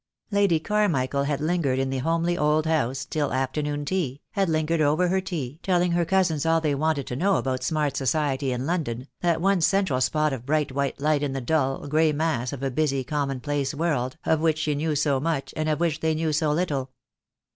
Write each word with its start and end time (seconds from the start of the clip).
Lady 0.31 0.59
Carmichael 0.59 1.25
had 1.25 1.39
lingered 1.39 1.77
in 1.77 1.91
the 1.91 1.99
homely 1.99 2.35
old 2.35 2.65
house 2.65 3.05
till 3.05 3.31
afternoon 3.31 3.85
tea, 3.85 4.19
had 4.31 4.49
lingered 4.49 4.81
over 4.81 5.09
her 5.09 5.21
tea, 5.21 5.59
telling 5.61 5.91
her 5.91 6.05
cousins 6.05 6.43
all 6.43 6.59
they 6.59 6.73
wanted 6.73 7.05
to 7.05 7.15
know 7.15 7.35
about 7.35 7.61
smart 7.63 7.95
society 7.95 8.51
in 8.51 8.65
London, 8.65 9.07
that 9.19 9.39
one 9.39 9.61
central 9.61 10.01
spot 10.01 10.33
of 10.33 10.43
bright 10.43 10.71
white 10.71 10.99
light 10.99 11.21
in 11.21 11.33
the 11.33 11.39
dull, 11.39 11.87
grey 11.87 12.11
mass 12.11 12.51
of 12.51 12.63
a 12.63 12.71
busy, 12.71 13.03
common 13.03 13.39
place 13.39 13.75
world, 13.75 14.17
of 14.25 14.39
which 14.41 14.57
she 14.57 14.73
knew 14.73 14.95
so 14.95 15.19
much, 15.19 15.53
and 15.55 15.69
of 15.69 15.79
which 15.79 15.99
they 15.99 16.15
knew 16.15 16.33
so 16.33 16.51
little. 16.51 16.89